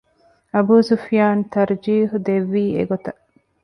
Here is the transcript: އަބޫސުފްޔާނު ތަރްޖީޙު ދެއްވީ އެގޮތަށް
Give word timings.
އަބޫސުފްޔާނު 0.53 1.41
ތަރްޖީޙު 1.53 2.15
ދެއްވީ 2.25 2.63
އެގޮތަށް 2.77 3.21